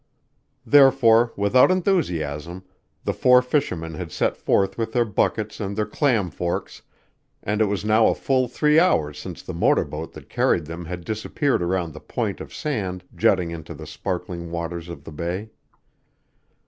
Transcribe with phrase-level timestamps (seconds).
[0.65, 2.63] Therefore, without enthusiasm,
[3.03, 6.81] the four fishermen had set forth with their buckets and their clam forks,
[7.43, 10.85] and it was now a full three hours since the motor boat that carried them
[10.85, 15.51] had disappeared around the point of sand jutting into the sparkling waters of the bay.